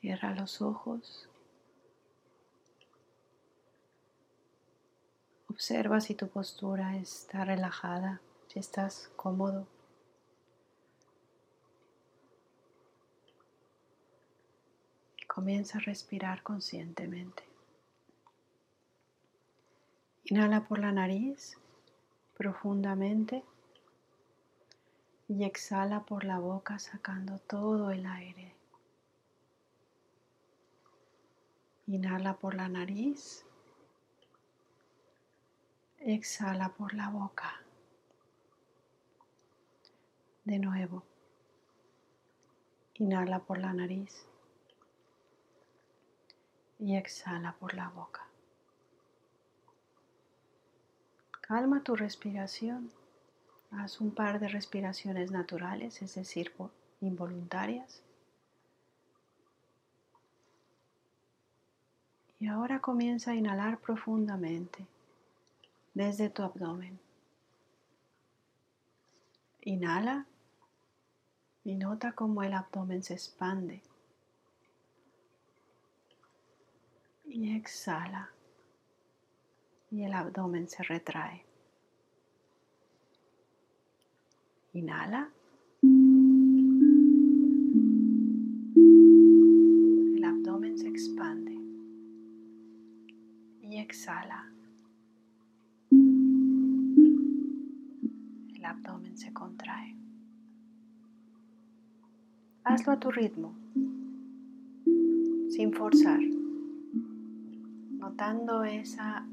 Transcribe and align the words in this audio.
Cierra 0.00 0.34
los 0.34 0.62
ojos. 0.62 1.28
Observa 5.48 6.00
si 6.00 6.14
tu 6.14 6.28
postura 6.28 6.96
está 6.96 7.44
relajada, 7.44 8.20
si 8.46 8.60
estás 8.60 9.10
cómodo. 9.16 9.66
Comienza 15.26 15.78
a 15.78 15.80
respirar 15.80 16.44
conscientemente. 16.44 17.42
Inhala 20.24 20.68
por 20.68 20.78
la 20.78 20.92
nariz 20.92 21.58
profundamente 22.36 23.42
y 25.26 25.42
exhala 25.42 26.04
por 26.04 26.24
la 26.24 26.38
boca 26.38 26.78
sacando 26.78 27.38
todo 27.40 27.90
el 27.90 28.06
aire. 28.06 28.57
Inhala 31.88 32.34
por 32.34 32.54
la 32.54 32.68
nariz. 32.68 33.46
Exhala 36.00 36.68
por 36.74 36.92
la 36.92 37.08
boca. 37.08 37.62
De 40.44 40.58
nuevo. 40.58 41.02
Inhala 42.92 43.38
por 43.38 43.56
la 43.56 43.72
nariz. 43.72 44.26
Y 46.78 46.94
exhala 46.94 47.54
por 47.54 47.72
la 47.72 47.88
boca. 47.88 48.26
Calma 51.40 51.82
tu 51.82 51.96
respiración. 51.96 52.92
Haz 53.70 54.02
un 54.02 54.14
par 54.14 54.40
de 54.40 54.48
respiraciones 54.48 55.30
naturales, 55.30 56.02
es 56.02 56.16
decir, 56.16 56.52
involuntarias. 57.00 58.02
Y 62.40 62.46
ahora 62.46 62.80
comienza 62.80 63.32
a 63.32 63.34
inhalar 63.34 63.78
profundamente 63.78 64.86
desde 65.94 66.30
tu 66.30 66.42
abdomen. 66.42 66.98
Inhala 69.62 70.26
y 71.64 71.74
nota 71.74 72.12
cómo 72.12 72.42
el 72.42 72.54
abdomen 72.54 73.02
se 73.02 73.14
expande. 73.14 73.82
Y 77.24 77.56
exhala 77.56 78.30
y 79.90 80.04
el 80.04 80.12
abdomen 80.12 80.68
se 80.68 80.82
retrae. 80.82 81.44
Inhala. 84.72 85.30
Se 99.16 99.32
contrae. 99.32 99.96
Hazlo 102.64 102.92
a 102.92 103.00
tu 103.00 103.10
ritmo, 103.10 103.54
sin 105.48 105.72
forzar, 105.72 106.20
notando 107.90 108.64
esa 108.64 109.26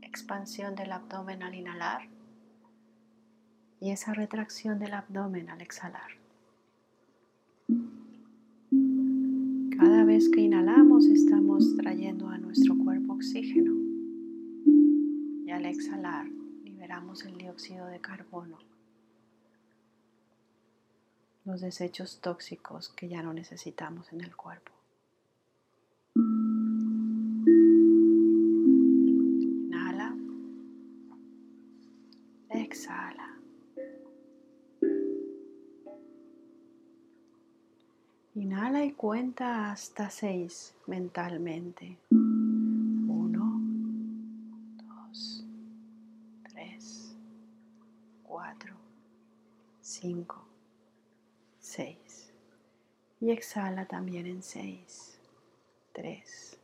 expansión 0.00 0.74
del 0.74 0.92
abdomen 0.92 1.42
al 1.42 1.54
inhalar 1.54 2.08
y 3.80 3.90
esa 3.90 4.14
retracción 4.14 4.78
del 4.78 4.94
abdomen 4.94 5.48
al 5.48 5.60
exhalar. 5.60 6.10
Cada 9.76 10.04
vez 10.04 10.28
que 10.28 10.40
inhalamos 10.40 11.06
estamos 11.06 11.76
trayendo 11.76 12.28
a 12.28 12.38
nuestro 12.38 12.76
cuerpo 12.78 13.14
oxígeno 13.14 13.72
y 15.44 15.50
al 15.50 15.66
exhalar 15.66 16.28
liberamos 16.64 17.24
el 17.24 17.36
dióxido 17.38 17.86
de 17.86 18.00
carbono, 18.00 18.58
los 21.44 21.60
desechos 21.60 22.20
tóxicos 22.20 22.88
que 22.90 23.08
ya 23.08 23.22
no 23.22 23.32
necesitamos 23.32 24.12
en 24.12 24.20
el 24.20 24.36
cuerpo. 24.36 24.70
Inhala, 29.40 30.14
exhala. 32.50 33.36
Inhala 38.34 38.84
y 38.84 38.92
cuenta 38.92 39.72
hasta 39.72 40.10
seis 40.10 40.74
mentalmente. 40.86 41.98
Uno, 42.10 43.60
dos, 44.76 45.44
tres, 46.44 47.16
cuatro, 48.22 48.76
cinco, 49.80 50.46
seis. 51.72 52.32
Y 53.20 53.30
exhala 53.30 53.86
también 53.86 54.26
en 54.26 54.42
seis, 54.42 55.18
tres, 55.92 56.58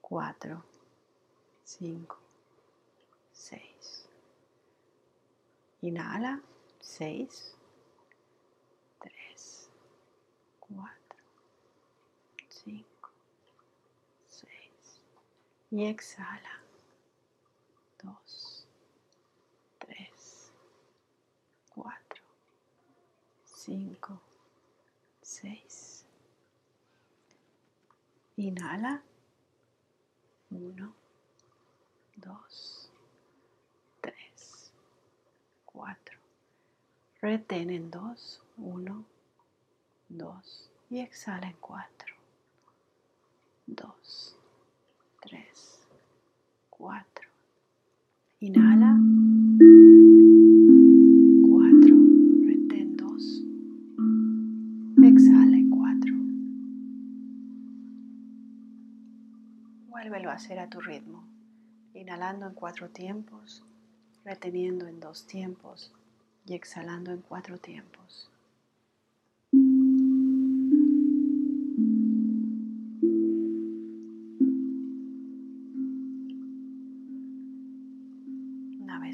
cuatro, 0.00 0.64
cinco, 1.64 2.18
seis. 3.32 4.08
Inhala, 5.82 6.40
seis. 6.80 7.54
4, 10.74 10.88
5, 12.48 13.10
6 14.26 15.02
y 15.70 15.86
exhala. 15.86 16.62
2, 18.02 18.66
3, 19.78 20.52
4, 21.74 22.22
5, 23.64 24.20
6. 25.22 26.04
Inhala 28.36 29.02
1, 30.50 30.94
2, 32.16 32.90
3, 34.02 34.72
4. 35.64 36.18
Retén 37.22 37.70
en 37.70 37.90
2, 37.90 38.42
1, 38.58 39.04
2 40.10 40.70
y 40.90 41.00
exhala 41.00 41.48
en 41.48 41.56
4. 41.56 42.14
2, 43.66 44.36
3, 45.22 45.88
4. 46.68 47.28
Inhala. 48.40 50.03
A 60.34 60.36
hacer 60.36 60.58
a 60.58 60.68
tu 60.68 60.80
ritmo, 60.80 61.22
inhalando 61.94 62.46
en 62.46 62.54
cuatro 62.54 62.88
tiempos, 62.90 63.62
reteniendo 64.24 64.88
en 64.88 64.98
dos 64.98 65.26
tiempos 65.26 65.92
y 66.44 66.54
exhalando 66.54 67.12
en 67.12 67.20
cuatro 67.22 67.56
tiempos. 67.58 68.28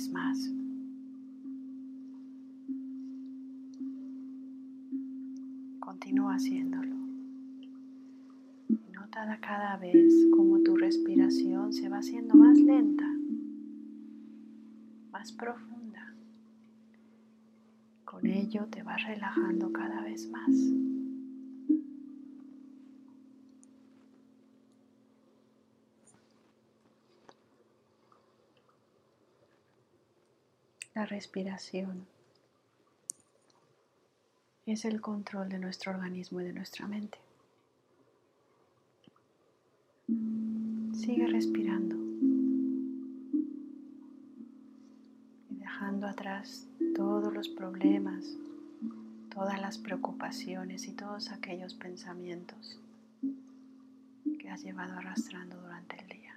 más. 0.08 0.50
Continúa 5.80 6.36
haciéndolo. 6.36 6.79
Cada 9.10 9.76
vez 9.76 10.14
como 10.34 10.62
tu 10.62 10.76
respiración 10.76 11.72
se 11.72 11.88
va 11.88 11.98
haciendo 11.98 12.34
más 12.36 12.56
lenta, 12.58 13.04
más 15.10 15.32
profunda. 15.32 16.14
Con 18.04 18.26
ello 18.26 18.66
te 18.70 18.82
vas 18.82 19.02
relajando 19.04 19.72
cada 19.72 20.02
vez 20.02 20.28
más. 20.30 20.50
La 30.94 31.06
respiración 31.06 32.06
es 34.66 34.84
el 34.84 35.00
control 35.00 35.48
de 35.48 35.58
nuestro 35.58 35.92
organismo 35.92 36.40
y 36.40 36.44
de 36.44 36.52
nuestra 36.52 36.86
mente. 36.86 37.18
Sigue 40.92 41.26
respirando 41.26 41.96
y 45.48 45.56
dejando 45.56 46.06
atrás 46.06 46.68
todos 46.94 47.32
los 47.32 47.48
problemas, 47.48 48.36
todas 49.32 49.60
las 49.60 49.78
preocupaciones 49.78 50.86
y 50.88 50.92
todos 50.92 51.30
aquellos 51.30 51.74
pensamientos 51.74 52.78
que 54.38 54.50
has 54.50 54.62
llevado 54.62 54.94
arrastrando 54.94 55.60
durante 55.60 55.96
el 56.00 56.08
día. 56.08 56.34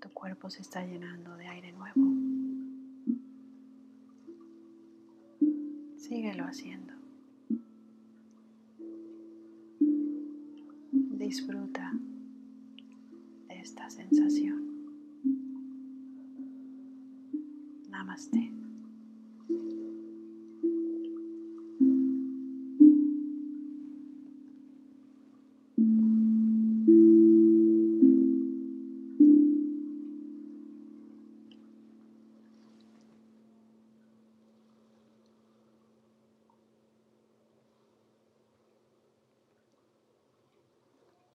Tu 0.00 0.08
cuerpo 0.10 0.50
se 0.50 0.62
está 0.62 0.84
llenando 0.84 1.36
de 1.36 1.46
aire 1.46 1.72
nuevo. 1.72 2.02
Síguelo 5.96 6.44
haciendo. 6.44 7.03
Disfruta 11.24 11.90
de 13.48 13.58
esta 13.58 13.88
sensación. 13.88 14.60
Namaste. 17.88 18.63